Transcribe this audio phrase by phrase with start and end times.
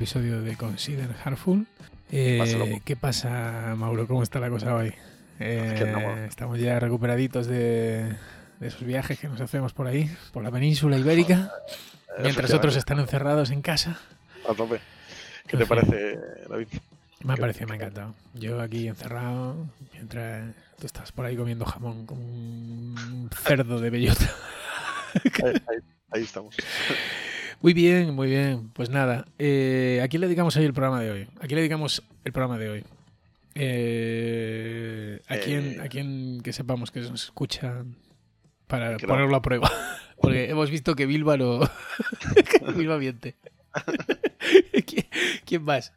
[0.00, 1.66] episodio de Consider Heartful.
[2.10, 4.06] Eh, ¿Qué pasa, Mauro?
[4.06, 4.94] ¿Cómo está la cosa hoy?
[5.38, 8.16] Eh, estamos ya recuperaditos de,
[8.62, 11.52] esos viajes que nos hacemos por ahí, por la península ibérica,
[12.18, 14.00] mientras otros están encerrados en casa.
[14.48, 14.80] A tope.
[15.46, 16.68] ¿Qué te parece, David?
[17.22, 18.14] Me ha parecido, me ha encantado.
[18.32, 24.34] Yo aquí encerrado, mientras tú estás por ahí comiendo jamón como un cerdo de bellota.
[26.10, 26.56] ahí estamos.
[27.62, 28.70] Muy bien, muy bien.
[28.72, 31.28] Pues nada, eh, ¿a quién le dedicamos hoy el programa de hoy?
[31.40, 32.84] ¿A quién le dedicamos el programa de hoy?
[33.54, 35.82] Eh, ¿a, quién, eh.
[35.82, 37.84] ¿A quién que sepamos que nos escucha
[38.66, 39.70] para ponerlo a prueba?
[40.20, 41.60] Porque hemos visto que Bilba lo...
[42.76, 43.36] Bilba miente.
[45.44, 45.92] ¿Quién, más?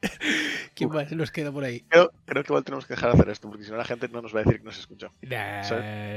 [0.74, 1.82] ¿Quién más nos queda por ahí?
[1.90, 4.08] Creo, creo, que igual tenemos que dejar de hacer esto, porque si no la gente
[4.10, 5.12] no nos va a decir que nos escucha.
[5.22, 5.62] Nah,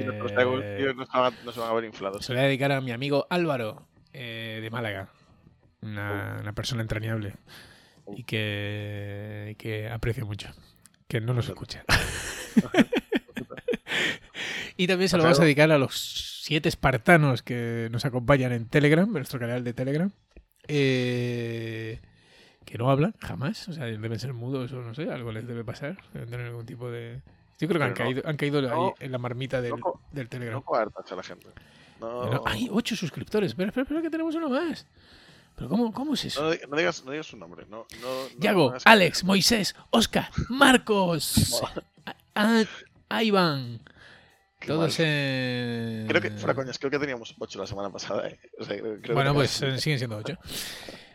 [0.01, 2.25] y nos, se van a ver inflados.
[2.25, 5.09] Se lo voy a dedicar a mi amigo Álvaro, de Málaga
[5.87, 7.35] una, persona entrañable
[8.15, 10.51] y que, que aprecio mucho,
[11.09, 11.85] que no nos escucha.
[14.77, 18.69] y también se lo vamos a dedicar a los siete espartanos que nos acompañan en
[18.69, 20.13] Telegram, en nuestro canal de Telegram.
[20.69, 22.01] Eh,
[22.65, 25.65] que no hablan jamás, o sea, deben ser mudos o no sé, algo les debe
[25.65, 27.23] pasar, deben tener algún tipo de...
[27.59, 29.75] Yo creo que han, caído, han caído en la marmita del,
[30.11, 30.63] del Telegram.
[30.63, 31.47] No la gente.
[32.45, 34.87] hay ocho suscriptores, espera, espera, espera, que tenemos uno más.
[35.57, 36.43] ¿Pero cómo, cómo es eso?
[36.43, 37.67] No, digas, no digas, su nombre.
[37.71, 37.87] No,
[38.39, 41.63] Yago, Alex, Moisés, Oscar, Marcos,
[42.35, 43.81] a, Iván.
[44.67, 46.07] Todos en...
[46.09, 48.29] Creo que, fuera coñas, creo que teníamos 8 la semana pasada.
[48.29, 48.39] ¿eh?
[49.15, 50.37] bueno, pues eh, siguen siendo 8.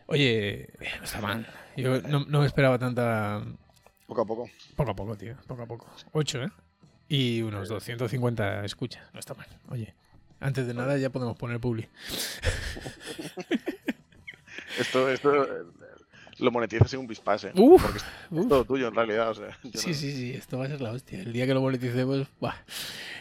[0.08, 1.48] Oye, no está mal.
[1.78, 3.44] Yo no, no, me esperaba tanta...
[4.08, 4.50] Poco a poco.
[4.76, 5.36] Poco a poco, tío.
[5.48, 5.88] Poco a poco.
[6.14, 6.50] 8, ¿eh?
[7.10, 9.04] Y unos 250 escuchas.
[9.14, 9.48] No está mal.
[9.70, 9.94] Oye,
[10.40, 11.88] antes de nada ya podemos poner publi.
[14.82, 15.48] Esto, esto
[16.40, 17.50] lo monetizas en un bispase.
[17.50, 17.54] ¿eh?
[17.54, 19.36] porque es, todo tuyo en realidad.
[19.74, 21.22] sí, sí, sí, esto va a ser la hostia.
[21.22, 22.28] El día que lo moneticemos,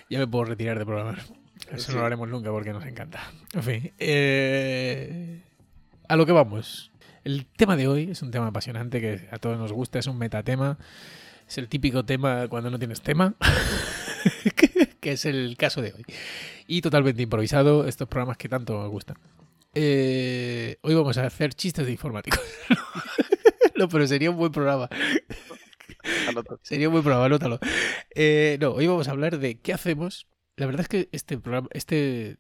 [0.08, 1.22] ya me puedo retirar de programar.
[1.70, 3.20] Eso no lo haremos nunca porque nos encanta.
[3.52, 5.42] En fin, eh,
[6.08, 6.90] a lo que vamos.
[7.22, 10.16] El tema de hoy es un tema apasionante que a todos nos gusta, es un
[10.16, 10.78] metatema.
[11.46, 13.34] Es el típico tema cuando no tienes tema,
[15.00, 16.04] que es el caso de hoy.
[16.66, 19.16] Y totalmente improvisado, estos programas que tanto nos gustan.
[19.74, 22.40] Eh, hoy vamos a hacer chistes de informáticos.
[23.76, 24.88] no, pero sería un buen programa.
[26.62, 27.58] sería un buen programa, anótalo.
[28.14, 30.26] Eh, no, hoy vamos a hablar de qué hacemos.
[30.56, 32.38] La verdad es que este programa, este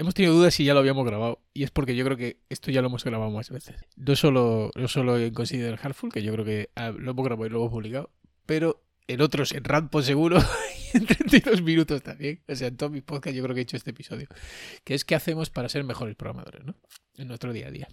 [0.00, 1.42] Hemos tenido dudas si ya lo habíamos grabado.
[1.52, 3.84] Y es porque yo creo que esto ya lo hemos grabado más veces.
[3.96, 7.46] No solo, no solo en Consider Hardful, que yo creo que ah, lo hemos grabado
[7.46, 8.10] y lo hemos publicado.
[8.46, 10.38] Pero en otros, en Rampo seguro,
[10.92, 12.40] y en 32 minutos también.
[12.46, 14.28] O sea, en todos mis podcasts yo creo que he hecho este episodio.
[14.84, 16.76] Que es qué hacemos para ser mejores programadores, ¿no?
[17.16, 17.88] En nuestro día a día.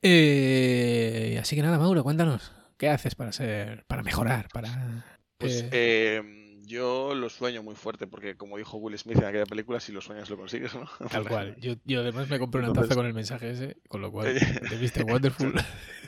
[0.00, 2.52] Eh, así que nada, Mauro, cuéntanos.
[2.78, 5.04] ¿Qué haces para ser, para mejorar, para...
[5.36, 9.44] Pues eh, em, yo lo sueño muy fuerte, porque como dijo Will Smith en aquella
[9.44, 10.88] película, si lo sueñas lo consigues, ¿no?
[11.10, 11.56] Tal cual.
[11.58, 14.34] Yo, yo además me compré una taza con el mensaje ese, con lo cual
[14.68, 15.52] te viste wonderful.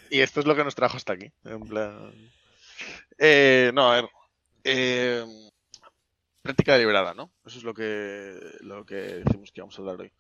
[0.09, 1.33] y esto es lo que nos trajo hasta aquí.
[1.45, 2.13] En plan...
[3.19, 4.09] Eh, no, a ver.
[4.65, 5.25] Eh,
[6.43, 7.31] práctica deliberada, ¿no?
[7.45, 10.13] Eso es lo que, lo que decimos que vamos a hablar hoy.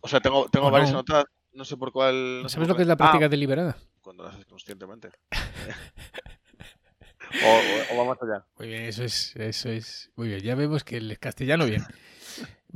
[0.00, 2.44] O sea, tengo, tengo varias notas, no sé por cuál.
[2.48, 3.76] ¿Sabes lo que es la práctica ah, deliberada?
[4.00, 5.10] Cuando lo haces conscientemente.
[7.44, 8.46] o, o, va más allá.
[8.58, 10.10] Muy bien, eso es, eso es.
[10.16, 11.84] Muy bien, ya vemos que el castellano bien.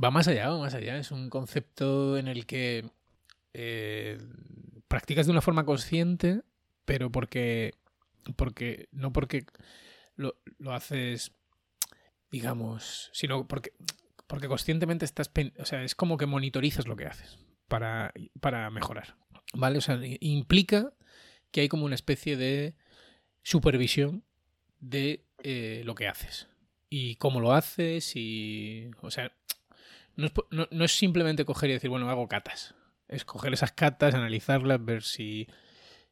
[0.01, 0.97] Va más allá, va más allá.
[0.97, 2.89] Es un concepto en el que
[3.53, 4.19] eh,
[4.87, 6.41] practicas de una forma consciente,
[6.85, 7.73] pero porque
[8.35, 9.45] porque no porque
[10.15, 11.31] lo, lo haces,
[12.31, 13.73] digamos, sino porque,
[14.27, 19.15] porque conscientemente estás, o sea, es como que monitorizas lo que haces para, para mejorar,
[19.53, 19.77] ¿vale?
[19.77, 20.93] O sea, implica
[21.51, 22.75] que hay como una especie de
[23.41, 24.23] supervisión
[24.79, 26.47] de eh, lo que haces
[26.89, 29.31] y cómo lo haces y, o sea,
[30.15, 32.75] no es, no, no es simplemente coger y decir, bueno, hago catas.
[33.07, 35.47] Es coger esas catas, analizarlas, ver si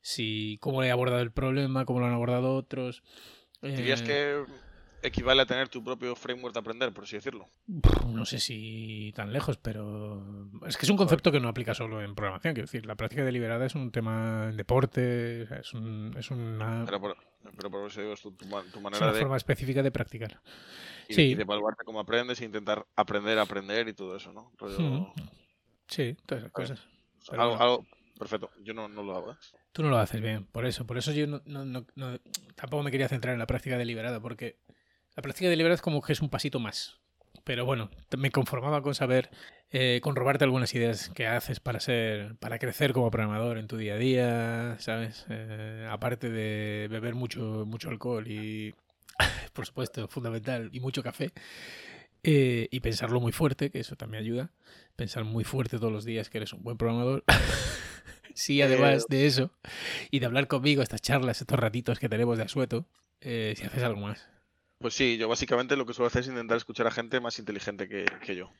[0.01, 3.03] si cómo he abordado el problema, cómo lo han abordado otros.
[3.61, 4.45] ¿Dirías eh, que
[5.03, 7.47] equivale a tener tu propio framework de aprender, por así decirlo?
[8.07, 12.01] No sé si tan lejos, pero es que es un concepto que no aplica solo
[12.01, 12.53] en programación.
[12.53, 16.83] Quiero decir, la práctica deliberada es un tema en deporte, es, un, es una.
[16.85, 17.17] Pero por,
[17.57, 18.31] pero eso digo, es tu,
[18.81, 20.41] manera es una forma específica de practicar.
[21.07, 21.35] Y, sí.
[21.35, 24.51] de evaluarte cómo aprendes e intentar aprender aprender y todo eso, ¿no?
[25.87, 26.87] Sí, todas esas cosas.
[27.29, 27.85] algo,
[28.21, 28.51] perfecto.
[28.63, 29.31] Yo no, no lo hago.
[29.31, 29.35] ¿eh?
[29.71, 30.85] Tú no lo haces bien, por eso.
[30.85, 31.85] Por eso yo no, no,
[32.55, 34.59] tampoco me quería centrar en la práctica deliberada, porque
[35.15, 36.99] la práctica deliberada es como que es un pasito más.
[37.43, 39.31] Pero bueno, me conformaba con saber,
[39.71, 43.77] eh, con robarte algunas ideas que haces para ser, para crecer como programador en tu
[43.77, 45.25] día a día, ¿sabes?
[45.29, 48.75] Eh, aparte de beber mucho, mucho alcohol y,
[49.53, 51.31] por supuesto, fundamental, y mucho café.
[52.23, 54.51] Eh, y pensarlo muy fuerte, que eso también ayuda.
[54.95, 57.23] Pensar muy fuerte todos los días que eres un buen programador.
[58.35, 59.51] sí, además de eso,
[60.11, 62.85] y de hablar conmigo, estas charlas, estos ratitos que tenemos de asueto,
[63.21, 64.27] si haces algo más.
[64.81, 67.87] Pues sí, yo básicamente lo que suelo hacer es intentar escuchar a gente más inteligente
[67.87, 68.51] que, yo.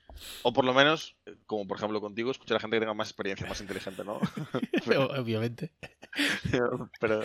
[0.44, 1.16] O por lo menos,
[1.48, 4.20] como por ejemplo contigo, escuchar a gente que tenga más experiencia, más inteligente, ¿no?
[5.20, 5.74] Obviamente.
[7.00, 7.24] pero,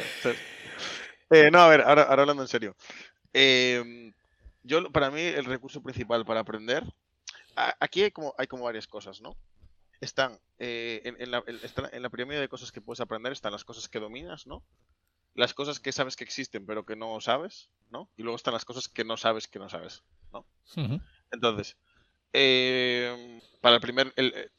[1.31, 2.75] eh, no, a ver, ahora, hablando en serio.
[3.35, 4.15] Em,
[4.67, 6.85] yo, para mí, el recurso principal para aprender.
[7.81, 9.37] aquí hay como, hay como varias cosas, ¿no?
[10.01, 13.89] Están, eh, en, la, en la pirámide de cosas que puedes aprender, están las cosas
[13.89, 14.63] que dominas, ¿no?
[15.37, 18.11] las cosas que sabes que existen pero que no sabes, ¿no?
[18.17, 20.03] Y luego están las cosas que no sabes que no sabes,
[20.33, 20.47] ¿no?
[21.31, 21.77] Entonces,
[22.33, 24.51] eh, para el primer, el,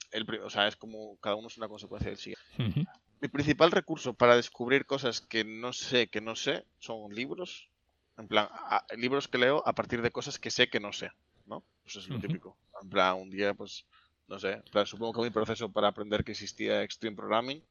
[0.44, 2.88] o sea, es como cada uno es una consecuencia del siguiente.
[3.19, 7.69] Mi principal recurso para descubrir cosas que no sé, que no sé, son libros.
[8.18, 8.50] En plan,
[8.96, 11.12] libros que leo a partir de cosas que sé que no sé,
[11.46, 11.64] ¿no?
[11.84, 12.58] Pues es lo típico.
[12.81, 13.86] En plan, un día, pues,
[14.28, 17.64] no sé, supongo que mi proceso para aprender que existía Extreme Programming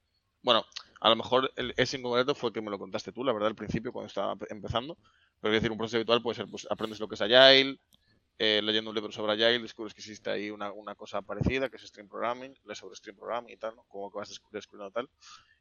[0.46, 0.64] bueno,
[1.00, 3.56] a lo mejor el, ese incompleto fue que me lo contaste tú, la verdad, al
[3.56, 4.96] principio, cuando estaba empezando.
[5.40, 7.80] Pero decir, un proceso habitual puede ser, pues aprendes lo que es Agile,
[8.38, 11.82] eh, leyendo un libro sobre Agile, descubres que existe ahí una, cosa parecida, que es
[11.82, 13.82] Stream Programming, lees sobre Stream Programming y tal, ¿no?
[13.88, 15.10] Como que vas descubriendo tal.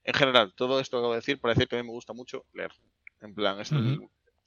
[0.04, 2.46] En general, todo esto que acabo de decir, parece que a mí me gusta mucho
[2.54, 2.72] leer.
[3.22, 3.60] En plan,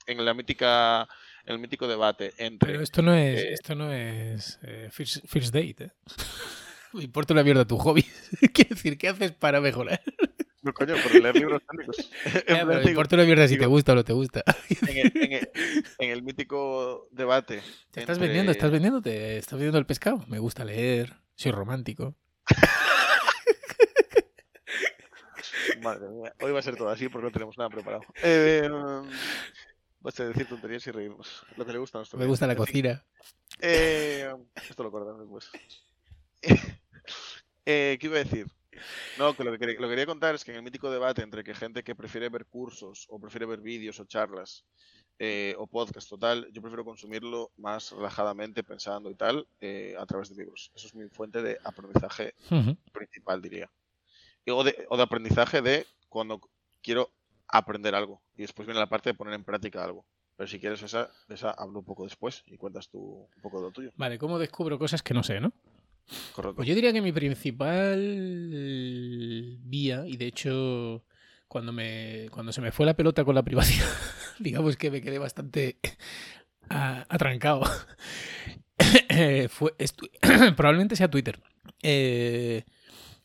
[0.09, 1.09] en la mítica
[1.45, 5.25] en el mítico debate entre pero esto no es eh, esto no es eh, first,
[5.27, 5.91] first, date ¿eh?
[6.93, 8.03] Me importa una mierda tu hobby.
[8.53, 10.01] Quiero decir, ¿qué haces para mejorar?
[10.63, 12.11] No, coño, por leer libros técnicos.
[12.85, 14.43] me importa una mierda si te gusta o no te gusta.
[15.99, 17.63] En el, mítico debate.
[17.91, 18.53] ¿Te estás vendiendo?
[18.53, 19.39] ¿Estás vendiéndote?
[19.39, 20.25] ¿Estás vendiendo el pescado?
[20.29, 21.15] Me gusta leer.
[21.37, 22.17] Soy romántico.
[25.83, 26.35] Madre mía.
[26.41, 28.03] Hoy va a ser todo así porque no tenemos nada preparado.
[28.23, 28.69] Eh,
[30.01, 31.45] vas a decir tonterías y reírnos.
[31.57, 33.05] Lo que le gusta a nuestro Me gusta la cocina.
[33.61, 34.33] Eh,
[34.69, 35.51] esto lo cortamos después.
[37.67, 38.47] eh, ¿Qué iba a decir?
[39.19, 41.83] No, que lo que, quería, contar es que en el mítico debate entre que gente
[41.83, 44.65] que prefiere ver cursos o prefiere ver vídeos o charlas
[45.19, 50.29] eh, o podcast total, yo prefiero consumirlo más relajadamente, pensando y tal, eh, a través
[50.29, 50.71] de libros.
[50.75, 52.35] Eso es mi fuente de aprendizaje
[52.93, 53.71] principal, diría.
[54.49, 56.41] o, de, aprendizaje de cuando
[56.81, 57.11] quiero
[57.49, 58.23] aprender algo.
[58.37, 60.07] Y después viene la parte de poner en práctica algo.
[60.37, 63.65] Pero si quieres esa, esa hablo un poco después y cuentas tú un poco de
[63.65, 63.91] lo tuyo.
[63.97, 65.53] Vale, ¿cómo descubro cosas que no sé, no?
[66.55, 67.99] Pues yo diría que mi principal
[69.61, 71.05] vía, y de hecho
[71.49, 73.89] cuando, me, cuando se me fue la pelota con la privacidad,
[74.39, 75.79] digamos que me quedé bastante
[76.69, 77.63] atrancado,
[79.51, 79.75] fue,
[80.57, 81.41] probablemente sea Twitter.
[81.83, 82.65] Eh,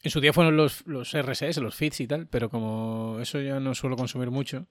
[0.03, 3.59] en su día fueron los, los RSS, los feeds y tal, pero como eso ya
[3.59, 4.67] no suelo consumir mucho,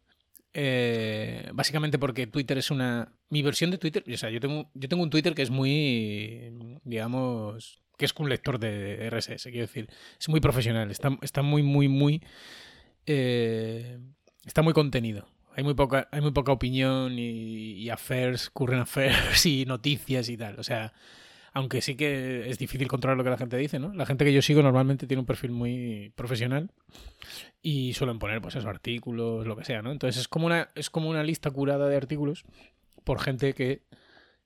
[0.55, 3.13] eh, básicamente porque Twitter es una.
[3.31, 4.05] Mi versión de Twitter.
[4.07, 6.53] O sea, yo tengo, yo tengo un Twitter que es muy.
[6.85, 11.87] digamos que es un lector de RSS, quiero decir, es muy profesional, está, muy, muy,
[11.87, 12.21] muy...
[13.07, 13.99] Eh,
[14.45, 15.29] está muy contenido.
[15.55, 20.59] Hay muy poca, hay muy poca opinión y, affairs, current affairs y noticias y tal.
[20.59, 20.93] O sea,
[21.53, 23.93] aunque sí que es difícil controlar lo que la gente dice, ¿no?
[23.95, 26.71] La gente que yo sigo normalmente tiene un perfil muy profesional
[27.61, 29.93] y suelen poner, pues, esos artículos, lo que sea, ¿no?
[29.93, 32.45] Entonces es como una, es como una lista curada de artículos
[33.05, 33.83] por gente que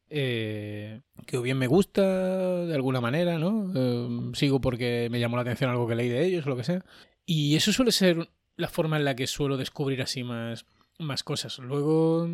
[0.08, 3.72] eh, que o bien me gusta de alguna manera, ¿no?
[3.74, 6.64] Em, sigo porque me llamó la atención algo que leí de ellos o lo que
[6.64, 6.84] sea.
[7.24, 10.64] Y eso suele ser la forma en la que suelo descubrir así más,
[10.98, 11.58] más cosas.
[11.58, 12.28] Luego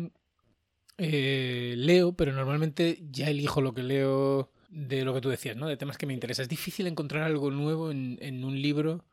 [0.97, 5.67] eh, leo, pero normalmente ya elijo lo que leo de lo que tú decías, ¿no?
[5.67, 6.43] De temas que me interesan.
[6.43, 9.05] Es difícil encontrar algo nuevo en, un libro.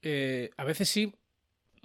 [0.00, 1.14] Eh, a veces sí,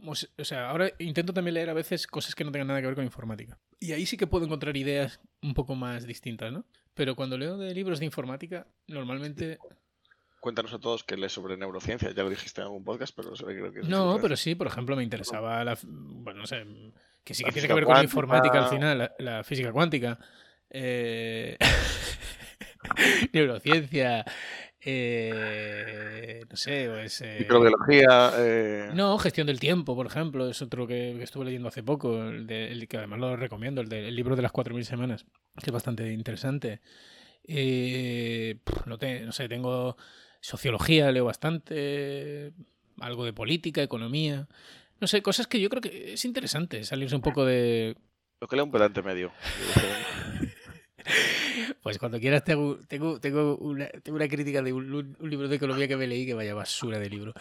[0.05, 2.95] o sea, ahora intento también leer a veces cosas que no tengan nada que ver
[2.95, 3.59] con informática.
[3.79, 6.65] Y ahí sí que puedo encontrar ideas un poco más distintas, ¿no?
[6.93, 9.59] Pero cuando leo de libros de informática, normalmente...
[10.39, 12.11] Cuéntanos a todos que lees sobre neurociencia.
[12.11, 13.81] Ya lo dijiste en algún podcast, pero no sé, creo que...
[13.81, 15.77] no, pero sí, por ejemplo, me interesaba la...
[15.83, 16.65] Bueno, no sé,
[17.23, 20.17] que sí que tiene que ver con la informática al final, la, física cuántica.
[20.69, 21.57] Eh...
[23.33, 24.25] neurociencia,
[24.85, 28.33] eh, no sé, pues, eh, microbiología.
[28.37, 28.89] Eh...
[28.93, 32.85] No, gestión del tiempo, por ejemplo, es otro que, estuve leyendo hace poco, el, de,
[32.89, 35.25] que además lo recomiendo, el, del libro de las 4.000 semanas,
[35.61, 36.81] que es bastante interesante.
[37.45, 39.95] Eh, no, no sé, tengo
[40.41, 42.51] sociología, leo bastante,
[42.99, 44.47] algo de política, economía.
[44.99, 47.95] No sé, cosas que yo creo que es interesante salirse un poco de.
[48.41, 49.31] Lo que leo un pedante medio.
[51.81, 55.87] Pues cuando quieras tengo, tengo, tengo, una, tengo una crítica de un, libro de economía
[55.87, 57.33] que me leí que vaya basura de libro.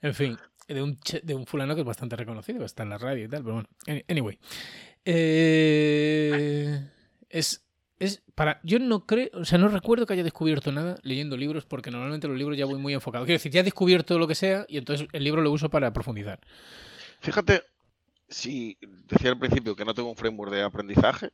[0.00, 0.38] En fin,
[0.68, 3.42] de un, de un fulano que es bastante reconocido, está en la radio y tal,
[3.42, 3.68] pero bueno.
[3.86, 4.38] Any- Anyway.
[5.04, 6.88] Eh,
[7.28, 7.64] es,
[7.98, 8.60] es para.
[8.62, 12.28] Yo no creo, o sea, no recuerdo que haya descubierto nada leyendo libros, porque normalmente
[12.28, 13.24] los libros ya voy muy enfocado.
[13.24, 15.92] Quiero decir, ya he descubierto lo que sea y entonces el libro lo uso para
[15.92, 16.40] profundizar.
[17.20, 17.62] Fíjate,
[18.28, 21.30] si decía al principio que no tengo un framework de aprendizaje,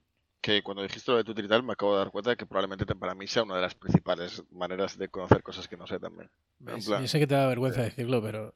[0.46, 2.46] que cuando dijiste lo de Twitter y tal, me acabo de dar cuenta de que
[2.46, 5.88] probablemente te- para mí sea una de las principales maneras de conocer cosas que no
[5.88, 6.30] sé también.
[6.60, 8.54] En plan- Yo sé que te da vergüenza decirlo, pero.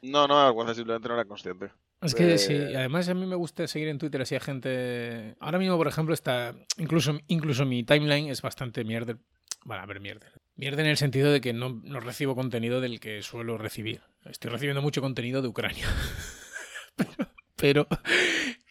[0.00, 1.72] No, no, me da vergüenza, simplemente no era consciente.
[2.00, 4.40] Es que Eh, sí, y además a mí me gusta seguir en Twitter así a
[4.40, 5.36] gente.
[5.40, 6.54] Ahora mismo, por ejemplo, está.
[6.78, 9.18] Incluso, incluso mi timeline es bastante mierda.
[9.66, 10.26] Bueno, a ver, mierda.
[10.56, 14.00] Mierda en el sentido de que no, no recibo contenido del que suelo recibir.
[14.24, 15.84] Estoy recibiendo mucho contenido de Ucrania.
[16.96, 17.86] pero, pero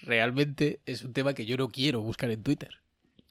[0.09, 2.81] realmente es un tema que yo no quiero buscar en Twitter.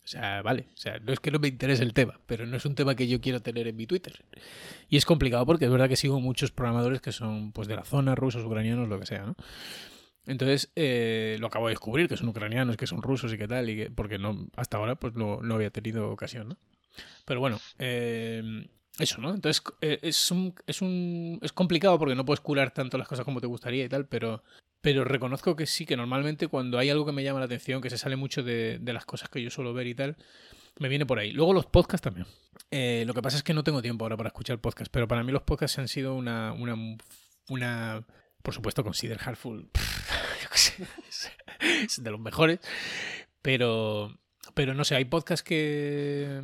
[0.05, 0.69] O sea, vale.
[0.73, 2.95] O sea, no es que no me interese el tema, pero no es un tema
[2.95, 4.25] que yo quiero tener en mi Twitter.
[4.89, 7.85] Y es complicado porque es verdad que sigo muchos programadores que son pues de la
[7.85, 9.37] zona, rusos, ucranianos, lo que sea, ¿no?
[10.27, 13.69] Entonces, eh, lo acabo de descubrir, que son ucranianos, que son rusos y qué tal,
[13.69, 16.59] y que, porque no, hasta ahora pues no, no había tenido ocasión, ¿no?
[17.25, 18.43] Pero bueno, eh,
[18.99, 19.35] eso, ¿no?
[19.35, 23.25] Entonces, eh, es, un, es, un, es complicado porque no puedes curar tanto las cosas
[23.25, 24.43] como te gustaría y tal, pero,
[24.81, 27.91] pero reconozco que sí, que normalmente cuando hay algo que me llama la atención, que
[27.91, 30.17] se sale mucho de, las cosas que yo suelo ver y tal,
[30.79, 31.33] me viene por ahí.
[31.33, 32.27] Luego los podcasts también.
[32.71, 35.25] Eh, lo que pasa es que no tengo tiempo ahora para escuchar podcasts, pero para
[35.25, 36.77] mí los podcasts han sido una, una,
[37.49, 38.07] una
[38.43, 39.71] por supuesto, Consider Hardful,
[40.43, 40.49] yo
[41.85, 42.61] es de los mejores,
[43.43, 44.19] pero,
[44.55, 46.41] pero no sé, hay podcasts que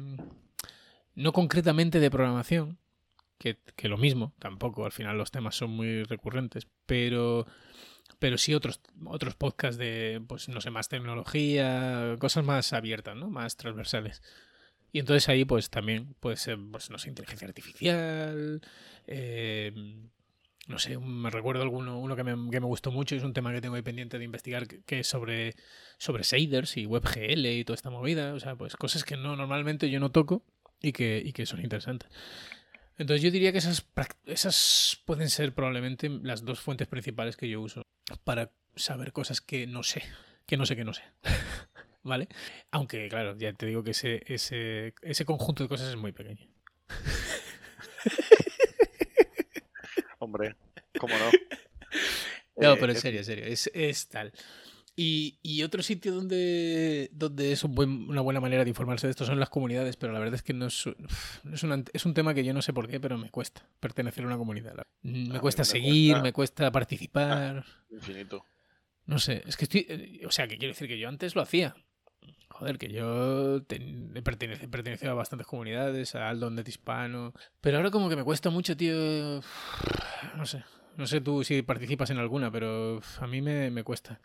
[1.15, 2.79] no concretamente de programación,
[3.39, 7.47] que, que lo mismo, tampoco, al final los temas son muy recurrentes, pero
[8.19, 13.31] pero sí otros otros podcasts de pues no sé más tecnología cosas más abiertas no
[13.31, 14.23] más transversales.
[14.93, 18.61] Y entonces ahí pues también puede ser pues no sé inteligencia artificial
[19.07, 19.73] eh,
[20.67, 23.53] no sé me recuerdo alguno uno que me, que me, gustó mucho es un tema
[23.53, 25.57] que tengo ahí pendiente de investigar que, que es sobre
[25.99, 29.91] sobre shaders y WebGL y toda esta movida o sea pues cosas que no normalmente
[29.91, 30.43] yo no toco
[30.85, 32.11] y que, y que son interesantes.
[32.97, 33.85] Entonces yo diría que esas,
[34.27, 37.83] esas pueden ser probablemente las dos fuentes principales que yo uso
[38.25, 40.03] para saber cosas que no sé,
[40.47, 41.03] que no sé que no sé.
[42.03, 42.29] ¿Vale?
[42.71, 46.47] Aunque, claro, ya te digo que ese, ese, ese conjunto de cosas es muy pequeño.
[50.19, 50.57] Hombre,
[50.99, 51.31] ¿cómo no?
[52.57, 54.33] No, pero en serio, en serio, es, es tal.
[54.97, 59.11] Y, y, otro sitio donde, donde es un buen, una buena manera de informarse de
[59.11, 60.85] esto son las comunidades, pero la verdad es que no es,
[61.53, 64.23] es, una, es, un tema que yo no sé por qué, pero me cuesta pertenecer
[64.23, 64.77] a una comunidad.
[65.03, 66.23] Me cuesta me seguir, cuesta.
[66.23, 67.65] me cuesta participar.
[67.91, 68.45] Infinito.
[69.07, 69.87] No sé, es que estoy.
[69.89, 71.75] eh, O sea, que quiero decir que yo antes lo hacía.
[72.51, 77.35] Joder, que yo ten, pertenece, pertenecía a bastantes comunidades, a Aldo Net Hispano.
[77.61, 78.95] Pero ahora como que me cuesta mucho, tío.
[80.37, 80.63] No sé.
[80.97, 84.21] No sé tú si participas en alguna, pero a mí me, me cuesta.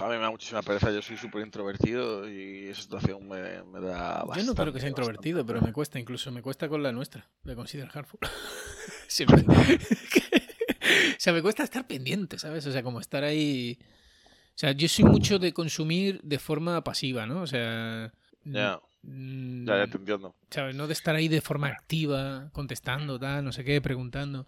[0.00, 3.80] A mí me da muchísima pereza, yo soy súper introvertido y esa situación me, me
[3.80, 4.40] da bastante.
[4.40, 5.52] Yo no creo que sea introvertido, bastante.
[5.52, 8.20] pero me cuesta, incluso me cuesta con la nuestra, de Consider Hardful.
[9.08, 9.44] Siempre.
[9.46, 12.66] o sea, me cuesta estar pendiente, ¿sabes?
[12.66, 13.78] O sea, como estar ahí.
[14.48, 17.42] O sea, yo soy mucho de consumir de forma pasiva, ¿no?
[17.42, 18.12] O sea.
[18.44, 18.80] Ya.
[19.06, 20.34] Mm, Ya, ya te entiendo.
[20.50, 20.74] ¿Sabes?
[20.74, 24.44] No de estar ahí de forma activa, contestando, tal, no sé qué, preguntando.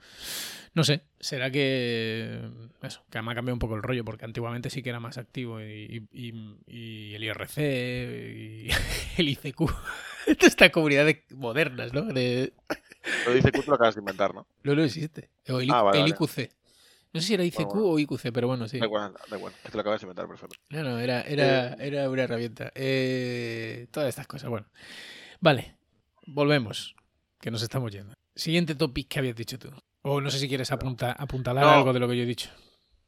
[0.74, 2.40] No sé, será que.
[2.82, 5.18] Eso, que me ha cambiado un poco el rollo, porque antiguamente sí que era más
[5.18, 8.68] activo y, y, y el IRC y
[9.16, 9.60] el ICQ.
[10.26, 12.02] Estas comunidades modernas, ¿no?
[12.02, 12.52] De...
[13.26, 14.46] Lo dice tú lo acabas de inventar, ¿no?
[14.62, 15.30] No, no existe.
[15.48, 16.14] O el, Ah, vale, el vale.
[17.12, 17.88] No sé si era ICQ Bueno, bueno.
[17.94, 18.78] o IQC, pero bueno, sí.
[18.78, 20.56] Da igual, da igual, que te lo acabas de inventar, perfecto.
[20.70, 21.76] No, no, era, era, Eh.
[21.80, 22.70] era una herramienta.
[22.74, 24.66] Eh, todas estas cosas, bueno.
[25.40, 25.76] Vale,
[26.26, 26.94] volvemos,
[27.40, 28.14] que nos estamos yendo.
[28.34, 29.70] Siguiente topic que habías dicho tú.
[30.02, 31.70] O no sé si quieres apunta, apuntalar No.
[31.70, 32.50] algo de lo que yo he dicho.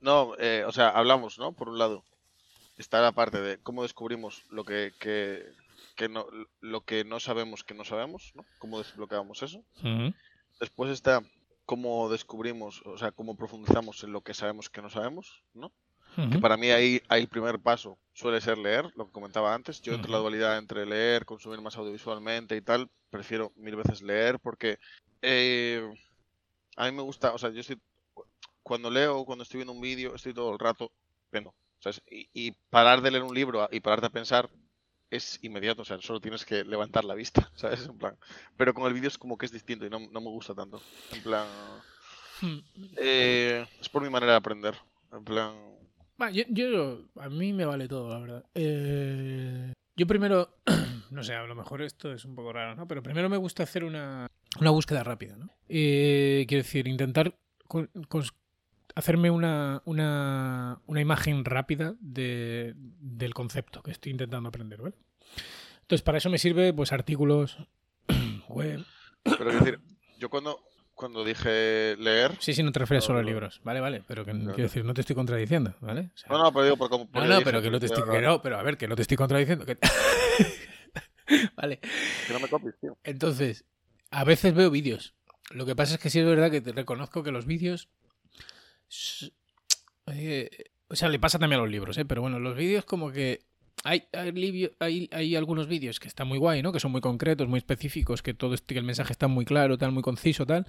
[0.01, 1.53] No, eh, o sea, hablamos, ¿no?
[1.53, 2.05] Por un lado,
[2.79, 5.45] está la parte de cómo descubrimos lo que, que,
[5.95, 6.27] que no,
[6.61, 8.45] lo que no sabemos que no sabemos, ¿no?
[8.59, 9.63] Cómo desbloqueamos eso.
[10.59, 11.23] Después está
[11.71, 15.71] cómo descubrimos, o sea, cómo profundizamos en lo que sabemos que no sabemos, ¿no?
[16.17, 19.81] Que para mí ahí, ahí el primer paso suele ser leer, lo que comentaba antes.
[19.81, 24.41] Yo entre la dualidad entre leer, consumir más audiovisualmente y tal, prefiero mil veces leer
[24.41, 24.81] porque
[25.23, 25.89] eh,
[26.75, 27.81] a mí me gusta, o sea, yo estoy,
[28.65, 30.91] cuando leo, cuando estoy viendo un vídeo, estoy todo el rato
[31.31, 31.55] viendo.
[31.79, 32.03] ¿sabes?
[32.11, 34.51] Y, y parar de leer un libro y pararte a pensar
[35.11, 37.87] es inmediato, o sea, solo tienes que levantar la vista, ¿sabes?
[37.87, 38.17] En plan.
[38.57, 40.81] Pero con el vídeo es como que es distinto y no, no me gusta tanto.
[41.13, 41.47] En plan.
[42.41, 42.59] Hmm.
[42.97, 44.75] eh, es por mi manera de aprender.
[45.13, 45.55] En plan.
[46.33, 48.45] Yo, yo- a mí me vale todo, la verdad.
[48.55, 50.57] Eh, yo primero,
[51.11, 52.87] no sé, a lo mejor esto es un poco raro, ¿no?
[52.87, 54.27] Pero primero me gusta hacer una,
[54.61, 55.49] una búsqueda rápida, ¿no?
[55.69, 57.35] Eh, quiero decir, intentar
[57.67, 57.91] con-
[58.95, 64.95] hacerme una, una, una imagen rápida de- del concepto que estoy intentando aprender, ¿vale?
[65.83, 67.59] Entonces, para eso me sirve, pues, artículos
[68.49, 68.85] web.
[69.23, 69.81] Pero quiero decir,
[70.19, 70.61] yo cuando,
[70.95, 72.37] cuando dije leer.
[72.41, 73.81] Sí, sí, no te refieres No, solo a libros, ¿vale?
[73.81, 76.11] Vale, pero que No, quiero decir, no te estoy contradiciendo, ¿vale?
[76.15, 77.09] O sea, No, no, pero digo por cómo.
[77.13, 78.05] No, no, dije pero que no te estoy.
[78.05, 79.65] que que no, pero a ver, que no te estoy contradiciendo.
[79.67, 79.79] que-
[81.57, 81.79] vale.
[82.27, 82.97] que no me copies, tío.
[83.05, 83.65] Entonces,
[84.11, 85.15] a veces veo vídeos.
[85.51, 87.89] Lo que pasa es que sí es verdad que te reconozco que los vídeos.
[90.89, 92.05] O sea, le pasa también a los libros, ¿eh?
[92.05, 93.41] Pero bueno, los vídeos como que.
[93.83, 96.71] Hay, hay, hay, hay algunos vídeos que están muy guay, ¿no?
[96.71, 99.79] Que son muy concretos, muy específicos, que todo este, que el mensaje está muy claro,
[99.79, 100.67] tal, muy conciso, tal.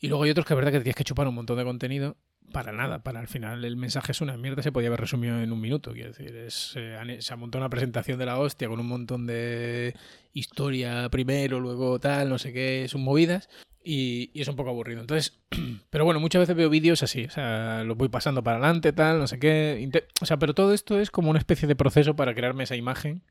[0.00, 2.16] Y luego hay otros que es verdad que tienes que chupar un montón de contenido
[2.52, 5.52] para nada, para al final el mensaje es una mierda, se podía haber resumido en
[5.52, 8.78] un minuto, quiero decir, es, eh, se ha montado una presentación de la hostia con
[8.80, 9.94] un montón de
[10.32, 13.48] historia primero, luego tal, no sé qué, son movidas
[13.84, 15.00] y, y es un poco aburrido.
[15.00, 15.38] Entonces,
[15.90, 19.18] pero bueno, muchas veces veo vídeos así, o sea, los voy pasando para adelante, tal,
[19.18, 22.34] no sé qué, o sea, pero todo esto es como una especie de proceso para
[22.34, 23.22] crearme esa imagen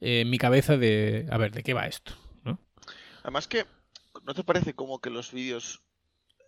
[0.00, 2.12] eh, en mi cabeza de, a ver, ¿de qué va esto?
[2.44, 2.58] ¿no?
[3.22, 3.66] Además que,
[4.24, 5.82] ¿no te parece como que los vídeos,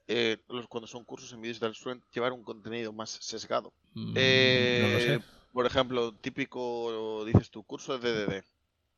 [0.08, 3.72] eh, los, cuando son cursos en vídeos tal, suelen llevar un contenido más sesgado?
[3.94, 5.32] Mm, Eh, no lo sé.
[5.52, 8.44] Por ejemplo, típico, dices tu curso de DDD.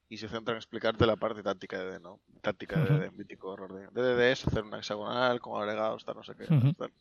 [0.09, 2.21] Y se centra en explicarte la parte táctica de DDD, ¿no?
[2.43, 3.09] Táctica de.
[3.09, 6.47] DDD, mítico error de DDD es hacer una hexagonal con agregados, tal, no sé qué.
[6.47, 6.93] Tal.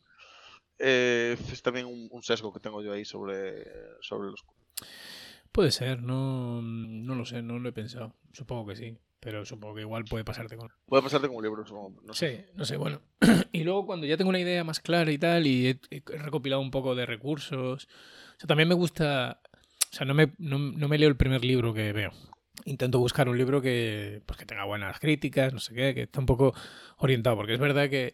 [0.78, 3.64] Eh, es también un, un sesgo que tengo yo ahí sobre,
[4.00, 4.44] sobre los
[5.54, 8.16] Puede ser, no, no lo sé, no lo he pensado.
[8.32, 10.68] Supongo que sí, pero supongo que igual puede pasarte con...
[10.84, 12.44] Puede pasarte con un libro, supongo, no sé.
[12.44, 13.00] Sí, no sé, bueno.
[13.52, 16.60] y luego cuando ya tengo una idea más clara y tal, y he, he recopilado
[16.60, 19.40] un poco de recursos, o sea, también me gusta,
[19.92, 22.10] o sea, no me, no, no me leo el primer libro que veo.
[22.64, 26.18] Intento buscar un libro que, pues, que tenga buenas críticas, no sé qué, que esté
[26.18, 26.54] un poco
[26.98, 28.12] orientado, porque es verdad que,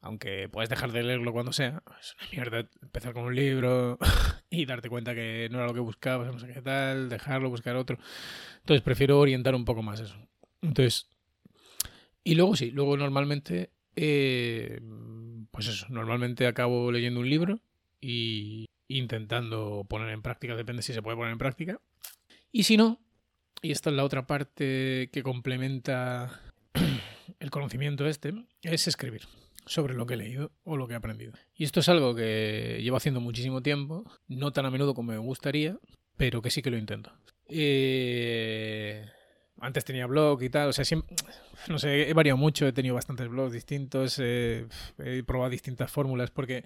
[0.00, 3.98] aunque puedes dejar de leerlo cuando sea, es una mierda empezar con un libro
[4.50, 7.76] y darte cuenta que no era lo que buscabas, no sé qué tal, dejarlo, buscar
[7.76, 7.98] otro.
[8.60, 10.16] Entonces prefiero orientar un poco más eso.
[10.62, 11.08] Entonces,
[12.24, 14.80] y luego sí, luego normalmente, eh,
[15.50, 17.60] pues eso, normalmente acabo leyendo un libro
[18.00, 21.80] y intentando poner en práctica, depende si se puede poner en práctica.
[22.52, 23.00] Y si no,
[23.62, 26.40] y esta es la otra parte que complementa
[27.40, 29.22] el conocimiento este, es escribir
[29.66, 31.32] sobre lo que he leído o lo que he aprendido.
[31.54, 35.18] Y esto es algo que llevo haciendo muchísimo tiempo, no tan a menudo como me
[35.18, 35.78] gustaría,
[36.16, 37.12] pero que sí que lo intento.
[37.48, 39.04] Eh,
[39.60, 41.14] antes tenía blog y tal, o sea, siempre,
[41.68, 44.66] no sé, he variado mucho, he tenido bastantes blogs distintos, eh,
[44.98, 46.64] he probado distintas fórmulas, porque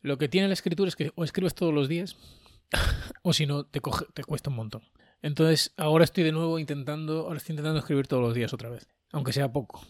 [0.00, 2.16] lo que tiene la escritura es que o escribes todos los días,
[3.22, 4.82] o si no, te, coge, te cuesta un montón.
[5.22, 8.88] Entonces, ahora estoy de nuevo intentando, ahora estoy intentando escribir todos los días otra vez,
[9.12, 9.80] aunque sea poco.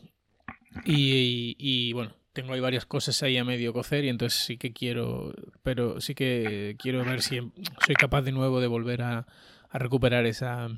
[0.85, 4.73] Y, y, bueno, tengo ahí varias cosas ahí a medio cocer y entonces sí que
[4.73, 7.41] quiero, pero sí que quiero ver si
[7.85, 9.27] soy capaz de nuevo de volver a,
[9.75, 10.69] recuperar esa,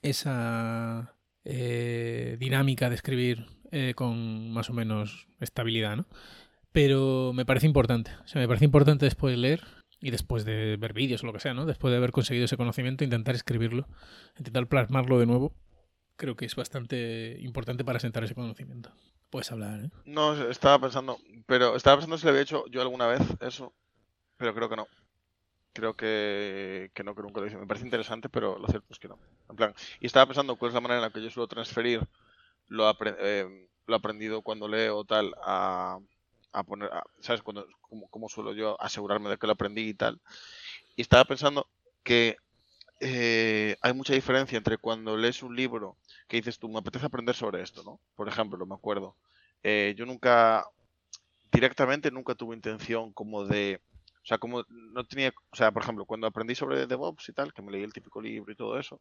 [0.00, 6.06] esa eh, dinámica de escribir eh, con más o menos estabilidad, ¿no?
[6.72, 10.76] Pero me parece importante, o sea, me parece importante después de leer y después de
[10.76, 11.66] ver vídeos o lo que sea, ¿no?
[11.66, 13.86] Después de haber conseguido ese conocimiento, intentar escribirlo,
[14.36, 15.54] intentar plasmarlo de nuevo.
[16.16, 18.92] Creo que es bastante importante para sentar ese conocimiento.
[19.30, 19.90] Puedes hablar, ¿eh?
[20.04, 23.72] No, estaba pensando, pero estaba pensando si lo había hecho yo alguna vez eso,
[24.36, 24.88] pero creo que no.
[25.72, 27.56] Creo que, que no, que nunca lo hice.
[27.56, 29.18] Me parece interesante, pero lo cierto es que no.
[29.48, 32.00] En plan, y estaba pensando cuál es la manera en la que yo suelo transferir
[32.66, 35.98] lo, eh, lo aprendido cuando leo tal a,
[36.58, 37.42] a poner, a- ¿sabes?
[37.42, 40.20] Cuando, cómo, cómo suelo yo asegurarme de que lo aprendí y tal.
[40.96, 41.68] Y estaba pensando
[42.04, 42.36] que
[43.00, 47.34] eh, hay mucha diferencia entre cuando lees un libro que dices tú, me apetece aprender
[47.36, 48.00] sobre esto, ¿no?
[48.16, 49.16] Por ejemplo, me acuerdo.
[49.62, 50.66] eh, yo nunca,
[51.52, 53.80] directamente nunca tuve intención como de,
[54.22, 57.52] o sea, como no tenía, o sea, por ejemplo, cuando aprendí sobre DevOps y tal,
[57.52, 59.00] que me leí el típico libro y todo eso,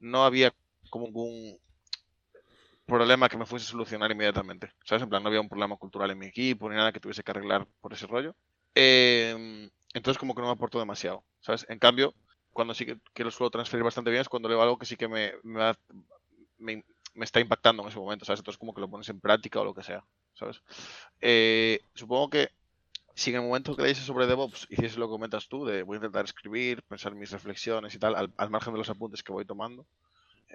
[0.00, 0.54] no había
[0.90, 1.58] como ningún
[2.86, 5.02] problema que me fuese a solucionar inmediatamente, ¿sabes?
[5.02, 7.30] En plan, no había un problema cultural en mi equipo ni nada que tuviese que
[7.30, 8.34] arreglar por ese rollo.
[8.74, 11.66] Eh, entonces como que no me aportó demasiado, ¿sabes?
[11.68, 12.14] En cambio,
[12.52, 14.96] cuando sí que, que lo suelo transferir bastante bien es cuando leo algo que sí
[14.96, 15.74] que me, me,
[16.58, 18.40] me- me está impactando en ese momento, ¿sabes?
[18.40, 20.62] Entonces como que lo pones en práctica o lo que sea, ¿sabes?
[21.20, 22.50] Eh, supongo que
[23.14, 25.96] si en el momento que leíse sobre DevOps hiciese lo que comentas tú, de voy
[25.96, 29.32] a intentar escribir, pensar mis reflexiones y tal, al, al margen de los apuntes que
[29.32, 29.86] voy tomando,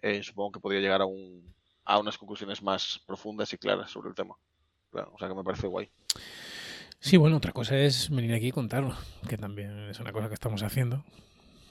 [0.02, 1.56] eh, supongo que podría llegar a, un,
[1.90, 4.36] a unas conclusiones más profundas y claras sobre el tema.
[4.92, 5.90] Claro, o sea que me parece guay.
[7.00, 8.96] Sí, bueno, otra cosa es venir aquí y contarlo,
[9.30, 11.04] que también es una cosa que estamos haciendo.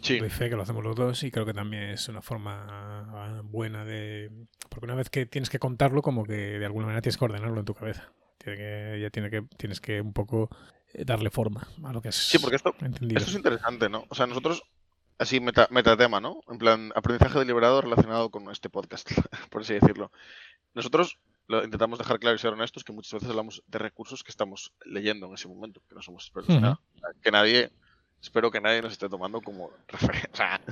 [0.01, 0.19] Sí.
[0.19, 3.85] Doy fe que lo hacemos los dos y creo que también es una forma buena
[3.85, 4.31] de...
[4.69, 7.59] Porque una vez que tienes que contarlo, como que de alguna manera tienes que ordenarlo
[7.59, 8.11] en tu cabeza.
[8.39, 10.49] Tiene que, ya tiene que, tienes que un poco
[10.95, 13.19] eh, darle forma a lo que has Sí, porque esto, entendido.
[13.19, 14.05] esto es interesante, ¿no?
[14.09, 14.63] O sea, nosotros,
[15.19, 16.41] así meta, metatema, ¿no?
[16.49, 19.11] En plan, aprendizaje deliberado relacionado con este podcast,
[19.51, 20.11] por así decirlo.
[20.75, 24.31] Nosotros lo intentamos dejar claro y ser honestos que muchas veces hablamos de recursos que
[24.31, 26.81] estamos leyendo en ese momento, que no somos expertos en nada.
[27.23, 27.71] Que nadie,
[28.21, 30.61] espero que nadie nos esté tomando como referencia.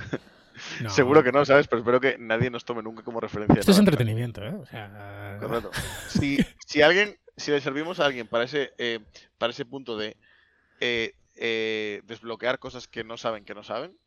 [0.81, 1.67] No, seguro que no, ¿sabes?
[1.67, 3.59] Pero espero que nadie nos tome nunca como referencia.
[3.59, 4.53] Esto es entretenimiento, ¿eh?
[4.53, 5.37] O sea...
[5.39, 5.69] Correcto.
[6.07, 9.01] Si, si alguien, si le servimos a alguien para ese, eh,
[9.37, 10.15] para ese punto de
[10.79, 13.97] eh, eh, desbloquear cosas que no saben que no saben,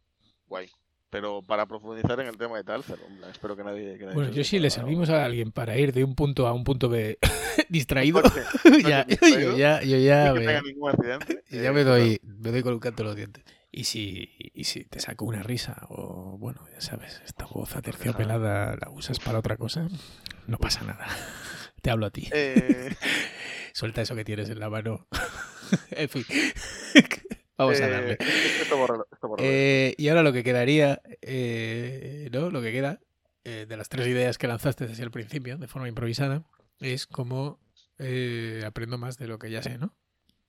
[0.48, 0.68] guay.
[1.10, 2.84] Pero para profundizar en el tema de tal,
[3.30, 3.96] Espero que nadie.
[3.96, 6.50] que nadie Bueno, yo si le servimos a alguien para ir de un punto A
[6.50, 7.18] a un punto B
[7.70, 8.22] distraído,
[8.86, 10.60] ya, yo ya, yo ya, me, ya
[11.50, 13.44] eh, me doy, me doy con un canto en los dientes.
[13.70, 18.76] Y si, y si te saco una risa o, bueno, ya sabes, esta voz aterciopelada
[18.76, 19.88] la usas para otra cosa,
[20.46, 21.06] no pasa nada.
[21.80, 22.28] Te hablo a ti.
[22.32, 22.94] eh,
[23.72, 25.06] Suelta eso que tienes en la mano.
[25.90, 26.24] en fin.
[27.58, 28.18] Vamos a eh, darle.
[28.62, 29.06] Esto bórralo.
[29.38, 32.50] Eh, y ahora lo que quedaría, eh, ¿no?
[32.50, 33.00] Lo que queda
[33.44, 36.44] eh, de las tres ideas que lanzaste desde el principio, de forma improvisada,
[36.78, 37.58] es cómo
[38.64, 39.92] aprendo más de lo que ya sé, ¿no?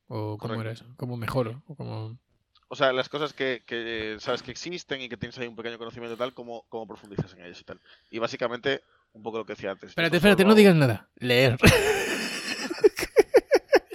[0.08, 0.86] O cómo Correcto.
[0.86, 2.20] eso, cómo mejoro, o cómo...
[2.68, 5.80] O sea, las cosas que, que sabes que existen y que tienes ahí un pequeño
[5.80, 7.82] conocimiento y tal, cómo, cómo profundizas en ellas y tal.
[8.12, 8.82] Y básicamente,
[9.14, 9.90] un poco lo que decía antes.
[9.90, 11.10] Espérate, espérate, solo no digas nada.
[11.16, 11.58] Leer.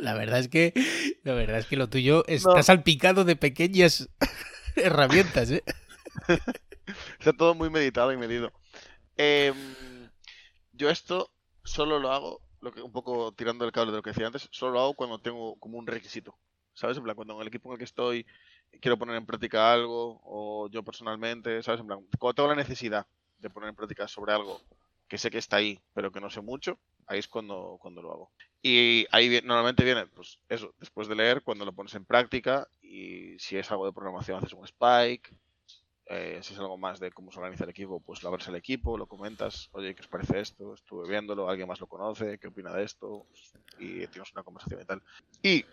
[0.04, 0.72] la verdad es que
[1.24, 2.62] la verdad es que lo tuyo está No.
[2.62, 4.08] salpicado de pequeñas
[4.76, 5.64] herramientas, ¿eh?
[7.18, 8.52] Está todo muy meditado y medido.
[9.16, 9.54] Em,
[10.72, 11.30] yo esto
[11.64, 14.48] solo lo hago, lo que, un poco tirando el cable de lo que decía antes,
[14.52, 16.36] solo lo hago cuando tengo como un requisito.
[16.74, 16.96] ¿Sabes?
[16.98, 18.26] En plan, cuando en el equipo en el que estoy
[18.80, 21.80] quiero poner en práctica algo, o yo personalmente, ¿sabes?
[21.80, 23.06] En plan, cuando tengo la necesidad
[23.38, 24.60] de poner en práctica sobre algo
[25.14, 28.10] que sé que está ahí, pero que no sé mucho, ahí es cuando, cuando lo
[28.12, 28.32] hago.
[28.60, 33.38] Y ahí normalmente viene, pues eso, después de leer, cuando lo pones en práctica, y
[33.38, 35.32] si es algo de programación, haces un spike,
[36.06, 38.56] eh, si es algo más de cómo se organiza el equipo, pues lo abres el
[38.56, 40.74] equipo, lo comentas, oye, ¿qué os parece esto?
[40.74, 43.24] Estuve viéndolo, alguien más lo conoce, ¿qué opina de esto?
[43.78, 45.00] Y tienes una conversación y tal.
[45.44, 45.64] Y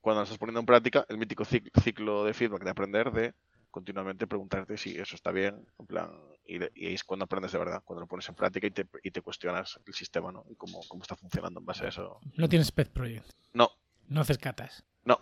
[0.00, 3.34] cuando lo estás poniendo en práctica, el mítico cic- ciclo de feedback de aprender, de
[3.70, 6.10] continuamente preguntarte si eso está bien, en plan,
[6.46, 8.70] y, de- y ahí es cuando aprendes de verdad, cuando lo pones en práctica y
[8.70, 10.44] te, y te cuestionas el sistema, ¿no?
[10.50, 12.18] Y cómo, cómo está funcionando en base a eso.
[12.36, 13.26] No tienes pet project.
[13.52, 13.70] No,
[14.08, 14.84] No haces catas.
[15.04, 15.20] no.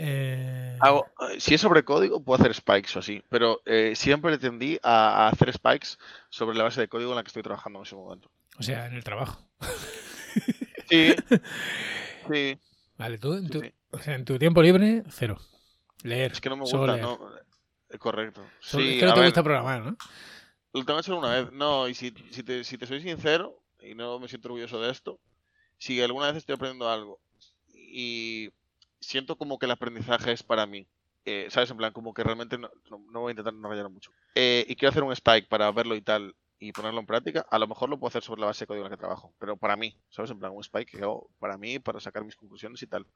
[0.00, 4.38] Eh, Hago, si es sobre código, puedo hacer spikes o así, pero eh, siempre le
[4.38, 5.88] tendí a, a hacer spikes
[6.30, 8.30] sobre la base de código en la que estoy trabajando en ese momento.
[8.58, 9.40] O sea, en el trabajo.
[10.88, 11.14] Sí,
[12.32, 12.58] sí,
[12.96, 13.72] Vale, tú, en tu, sí.
[13.90, 15.38] o sea, en tu tiempo libre, cero.
[16.04, 16.30] Leer.
[16.30, 17.18] Es que no me solo gusta, no.
[17.98, 18.44] Correcto.
[18.60, 19.96] Sí, es que no te ver, gusta programar, ¿no?
[20.74, 21.52] lo tengo hecho una vez.
[21.52, 24.90] No, y si, si, te, si te soy sincero, y no me siento orgulloso de
[24.90, 25.18] esto,
[25.78, 27.20] si alguna vez estoy aprendiendo algo
[27.72, 28.50] y
[29.00, 30.86] siento como que el aprendizaje es para mí,
[31.24, 31.70] eh, ¿sabes?
[31.70, 34.10] En plan, como que realmente no, no- no voy a intentar no rayar mucho.
[34.34, 37.58] Eh, y quiero hacer un spike para verlo y tal y ponerlo en práctica, a
[37.58, 39.56] lo mejor lo puedo hacer sobre la base de código en la que trabajo, pero
[39.56, 40.30] para mí, ¿sabes?
[40.32, 43.06] En plan, un spike que hago para mí, para sacar mis conclusiones y tal.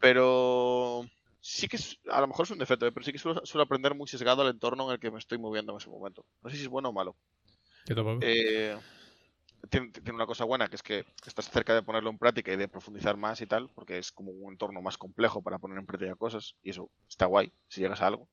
[0.00, 1.04] Pero
[1.40, 2.92] sí que es- a lo mejor es un defecto, ¿eh?
[2.92, 5.38] pero sí que suelo, suelo aprender muy sesgado al entorno en el que me estoy
[5.38, 6.24] moviendo en ese momento.
[6.42, 7.16] No sé si es bueno o malo.
[7.86, 8.20] Yo tampoco.
[8.22, 8.76] Eh,
[9.68, 12.56] tiene, tiene una cosa buena, que es que estás cerca de ponerlo en práctica y
[12.56, 15.86] de profundizar más y tal, porque es como un entorno más complejo para poner en
[15.86, 18.28] práctica cosas, y eso está guay si llegas a algo.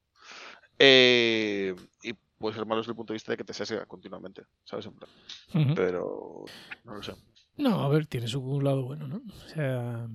[0.80, 4.44] Eh, y puede ser malo desde el punto de vista de que te sesga continuamente,
[4.64, 4.86] ¿sabes?
[4.86, 5.10] En plan,
[5.54, 5.74] Ujú.
[5.76, 6.46] Pero
[6.84, 7.14] no lo sé.
[7.58, 9.18] No, a ver, tiene su lado bueno, ¿no?
[9.18, 10.08] O sea,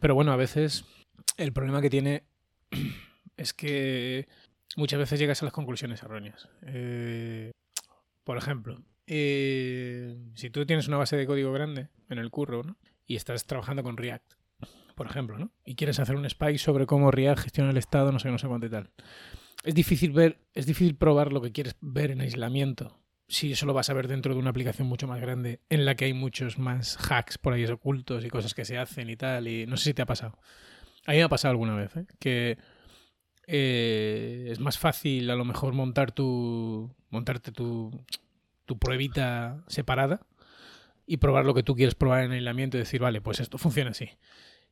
[0.00, 0.84] pero bueno, a veces
[1.36, 2.24] el problema que tiene
[3.36, 4.28] es que
[4.76, 6.48] muchas veces llegas a las conclusiones erróneas.
[6.62, 7.52] Eh,
[8.24, 12.76] por ejemplo, eh, si tú tienes una base de código grande en el curro, ¿no?
[13.06, 14.34] Y estás trabajando con React,
[14.94, 15.50] por ejemplo, ¿no?
[15.64, 18.48] Y quieres hacer un spike sobre cómo React gestiona el estado, no sé, no sé
[18.48, 18.90] cuánto y tal.
[19.64, 23.74] Es difícil ver, es difícil probar lo que quieres ver en aislamiento si eso lo
[23.74, 26.58] vas a ver dentro de una aplicación mucho más grande en la que hay muchos
[26.58, 29.46] más hacks por ahí ocultos y cosas que se hacen y tal.
[29.48, 30.38] Y no sé si te ha pasado.
[31.08, 32.04] A mí me ha pasado alguna vez, ¿eh?
[32.18, 32.58] que
[33.46, 36.94] eh, es más fácil a lo mejor montar tu.
[37.08, 38.04] montarte tu,
[38.66, 40.20] tu pruebita separada
[41.06, 43.92] y probar lo que tú quieres probar en aislamiento y decir, vale, pues esto funciona
[43.92, 44.10] así.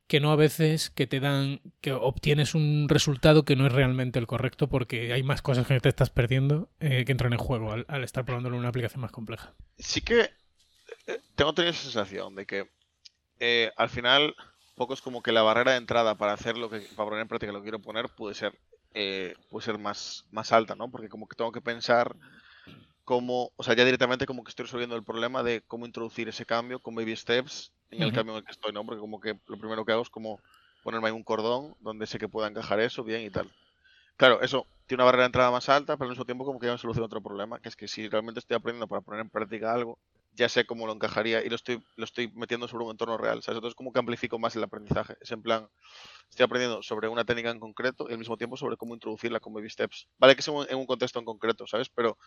[0.08, 4.18] Que no a veces que te dan, que obtienes un resultado que no es realmente
[4.18, 7.72] el correcto porque hay más cosas que te estás perdiendo eh, que entran en juego
[7.72, 9.54] al, estar probándolo en una aplicación más compleja.
[9.78, 10.32] Sí que
[11.06, 12.68] eh, tengo tenido esa sensación de que
[13.74, 14.34] al final
[14.76, 17.28] poco es como que la barrera de entrada para hacer lo que para poner en
[17.28, 18.60] práctica lo que quiero poner puede ser
[18.94, 20.90] eh, puede ser más, más alta, ¿no?
[20.90, 22.16] Porque como que tengo que pensar
[23.04, 26.46] cómo, o sea, ya directamente como que estoy resolviendo el problema de cómo introducir ese
[26.46, 28.12] cambio con baby steps en el Ujú.
[28.12, 28.84] cambio en el que estoy, ¿no?
[28.86, 30.42] Porque como que lo primero que hago es como
[30.82, 33.54] ponerme ahí un cordón donde sé que pueda encajar eso bien y tal.
[34.16, 36.66] Claro, eso tiene una barrera de entrada más alta, pero al mismo tiempo como que
[36.66, 39.30] ya me soluciona otro problema, que es que si realmente estoy aprendiendo para poner en
[39.30, 39.98] práctica algo,
[40.36, 43.42] ya sé cómo lo encajaría y lo estoy, lo estoy metiendo sobre un entorno real,
[43.42, 43.56] ¿sabes?
[43.56, 45.16] Entonces como que amplifico más el aprendizaje.
[45.20, 45.68] Es en plan,
[46.30, 49.54] estoy aprendiendo sobre una técnica en concreto y al mismo tiempo sobre cómo introducirla con
[49.54, 50.08] baby steps.
[50.18, 51.88] Vale que sea en un contexto en concreto, ¿sabes?
[51.88, 52.18] Pero,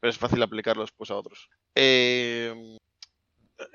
[0.00, 1.48] pero es fácil aplicarlo después a otros.
[1.74, 2.78] Eh,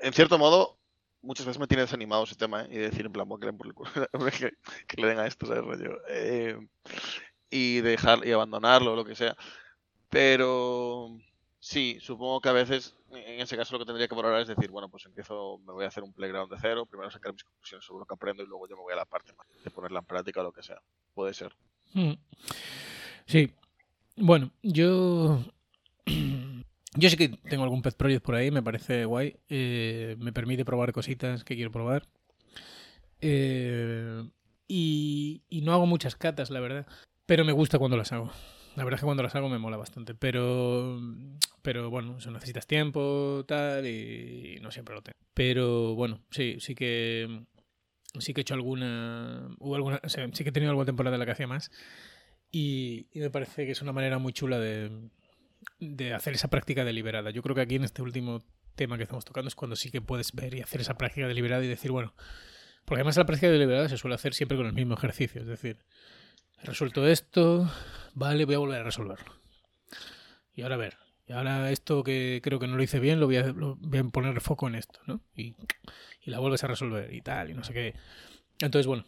[0.00, 0.78] en cierto modo,
[1.22, 2.68] muchas veces me tiene desanimado ese tema, ¿eh?
[2.70, 3.52] Y decir, en plan, "Buah, que, le
[4.32, 4.52] que,
[4.86, 5.64] que le den a esto, ¿sabes?
[5.64, 5.98] Rollo?
[6.08, 6.58] Eh,
[7.50, 9.36] y dejar y abandonarlo o lo que sea.
[10.10, 11.18] Pero
[11.66, 14.70] sí, supongo que a veces, en ese caso, lo que tendría que valorar es decir,
[14.70, 17.84] bueno, pues empiezo, me voy a hacer un playground de cero, primero sacar mis conclusiones
[17.84, 19.98] sobre lo que aprendo y luego yo me voy a la parte más de ponerla
[19.98, 20.80] en práctica o lo que sea.
[21.12, 21.52] Puede ser.
[21.94, 22.12] Mm.
[23.26, 23.50] Sí.
[24.16, 25.42] Bueno, yo.
[26.98, 29.36] Yo sí que tengo algún pet project por ahí, me parece guay.
[29.50, 32.08] eh, me permite probar cositas que quiero probar.
[33.20, 34.24] Eh,
[34.66, 36.86] y, y no hago muchas catas, la verdad.
[37.26, 38.30] Pero me gusta cuando las hago.
[38.76, 40.14] La verdad es que cuando las hago me mola bastante.
[40.14, 41.00] Pero,
[41.62, 45.18] pero bueno, eso necesitas tiempo, tal, y no siempre lo tengo.
[45.34, 47.44] Pero bueno, sí, sí que.
[48.18, 49.48] Sí que he hecho alguna.
[49.58, 50.00] Hubo alguna.
[50.02, 51.70] o sea, sí que he tenido alguna temporada en la que hacía más.
[52.52, 55.10] Y, y me parece que es una manera muy chula de,
[55.80, 57.30] de hacer esa práctica deliberada.
[57.30, 58.42] Yo creo que aquí en este último
[58.74, 61.64] tema que estamos tocando es cuando sí que puedes ver y hacer esa práctica deliberada
[61.64, 62.14] y decir, bueno,
[62.84, 65.78] porque además la práctica deliberada se suele hacer siempre con el mismo ejercicio, es decir,
[66.62, 67.70] resuelto esto,
[68.14, 69.34] vale, voy a volver a resolverlo.
[70.54, 73.26] Y ahora a ver, y ahora esto que creo que no lo hice bien, lo
[73.26, 75.20] voy a, a poner foco en esto, ¿no?
[75.34, 75.54] Y,
[76.24, 77.94] la vuelves a resolver y tal, y no sé qué.
[78.58, 79.04] Entonces, bueno,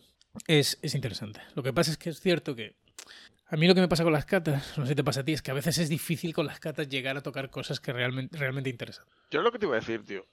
[0.46, 1.40] es, es interesante.
[1.56, 2.76] Lo que pasa es que es cierto que
[3.48, 5.24] a mí lo que me pasa con las catas, no sé si te pasa a
[5.24, 7.92] ti, es que a veces es difícil con las catas llegar a tocar cosas que
[7.92, 9.06] realmente, realmente interesan.
[9.30, 10.26] Yo lo que te iba a decir, tío.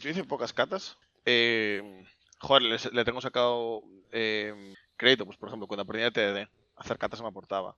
[0.00, 0.96] Yo hice pocas catas.
[1.24, 2.04] Eh,
[2.38, 6.98] joder, le, le tengo sacado eh, crédito, pues por ejemplo, cuando aprendí a TDD, hacer
[6.98, 7.74] catas me aportaba.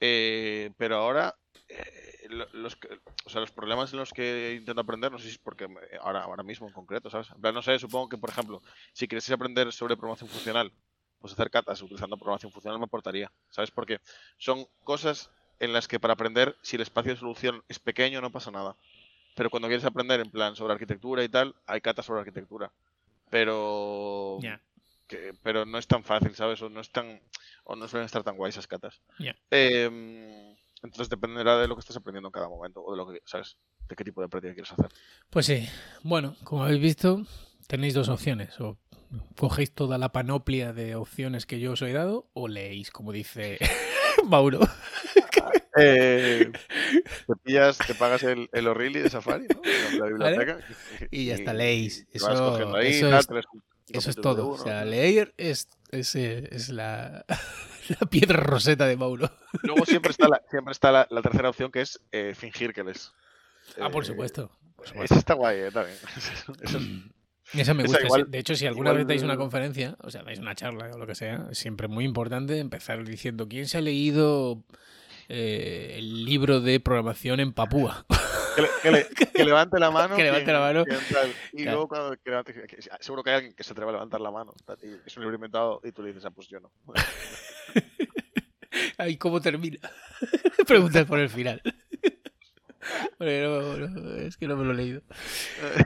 [0.00, 1.34] Eh, pero ahora,
[1.68, 2.78] eh, lo- los,
[3.24, 5.66] o sea, los problemas en los que intento aprender, no sé si es porque
[6.00, 7.30] ahora, ahora mismo en concreto, ¿sabes?
[7.30, 10.72] En plan, no sé, supongo que, por ejemplo, si quieres aprender sobre programación funcional,
[11.20, 13.70] pues hacer catas utilizando programación funcional me aportaría, ¿sabes?
[13.72, 13.98] Porque
[14.36, 18.30] son cosas en las que para aprender, si el espacio de solución es pequeño, no
[18.30, 18.76] pasa nada.
[19.34, 22.70] Pero cuando quieres aprender en plan sobre arquitectura y tal, hay catas sobre arquitectura.
[23.30, 24.60] Pero Ya.
[25.08, 26.62] Que, pero no es tan fácil, ¿sabes?
[26.62, 27.20] O no es tan
[27.64, 29.00] o no suelen estar tan guays esas catas.
[29.50, 33.20] Em, entonces dependerá de lo que estés aprendiendo en cada momento o de lo que,
[33.24, 33.56] ¿sabes?
[33.88, 34.88] De qué tipo de práctica quieres hacer.
[35.30, 35.68] Pues sí,
[36.02, 37.22] bueno, como habéis visto,
[37.66, 38.60] tenéis dos opciones.
[38.60, 38.78] O
[39.36, 43.58] cogéis toda la panoplia de opciones que yo os he dado, o leéis, como dice
[44.26, 44.60] Mauro.
[45.80, 46.50] Eh,
[47.26, 49.60] te pillas, te pagas el, el O'Reilly de Safari, ¿no?
[49.98, 50.58] La biblioteca.
[51.10, 52.06] Y ya está, leéis.
[52.12, 53.26] Eso- ahí, eso es-
[53.92, 54.48] Eso es todo.
[54.50, 57.24] O sea, leer es, es, es la,
[58.00, 59.30] la piedra roseta de Mauro.
[59.62, 62.84] Luego siempre está la, siempre está la, la tercera opción que es eh, fingir que
[62.84, 63.12] lees.
[63.80, 64.50] Ah, por Eh, supuesto.
[64.76, 65.96] Por Esa está guay, eh, también.
[66.62, 68.04] Eso es- Esa me gusta.
[68.04, 70.90] igual- de hecho, si alguna igual- vez dais una conferencia, o sea, dais una charla
[70.94, 74.64] o lo que sea, es siempre muy importante empezar diciendo quién se ha leído
[75.30, 78.06] eh, el libro de programación en Papúa.
[78.82, 80.16] Que, le- que le- que levante la mano.
[80.16, 80.84] Que levante quien- la mano.
[80.84, 81.32] quien tal.
[81.52, 81.70] Y Claro.
[81.72, 82.54] luego cuando que levante-
[83.00, 84.54] seguro que hay alguien que se atreva a levantar la mano.
[84.82, 86.70] y es un libro inventado y tú le dices, ah, pues yo no.
[88.98, 89.78] Ay, ¿cómo termina?
[90.66, 91.60] Preguntas por el final.
[93.16, 95.02] Porque no- no, es que no me lo he leído.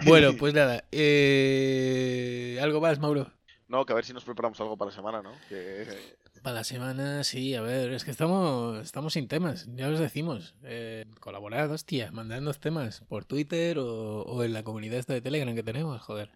[0.05, 0.85] Bueno, pues nada.
[0.93, 3.31] eh, ¿Algo más, Mauro?
[3.69, 5.33] No, que a ver si nos preparamos algo para la semana, ¿no?
[5.49, 9.89] Que, eh, Para la semana, sí, a ver, es que estamos, estamos sin temas, ya
[9.89, 10.57] os decimos.
[10.65, 15.55] Eh, colaborad, hostia, mandadnos temas por Twitter o, o en la comunidad esta de Telegram
[15.55, 16.31] que tenemos, joder.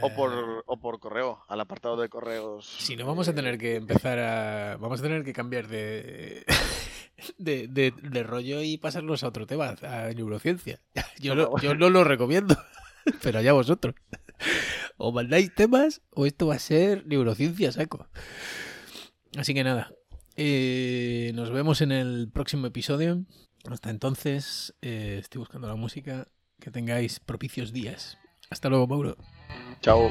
[0.00, 2.66] o, Eh, por, o por correo, al apartado de correos.
[2.78, 4.76] Si no, vamos a tener que empezar a.
[4.76, 6.44] Vamos a tener que cambiar de.
[7.36, 10.78] De, de, de rollo y pasarlos a otro tema, a neurociencia.
[11.18, 11.60] Yo, favor.
[11.60, 12.56] yo no lo recomiendo,
[13.22, 13.96] pero allá vosotros.
[14.98, 18.06] O mandáis temas o esto va a ser neurociencia saco.
[19.38, 19.92] Así que nada,
[20.34, 23.24] eh, nos vemos en el próximo episodio.
[23.70, 26.26] Hasta entonces, eh, estoy buscando la música.
[26.58, 28.18] Que tengáis propicios días.
[28.50, 29.16] Hasta luego, Mauro.
[29.80, 30.10] Chao.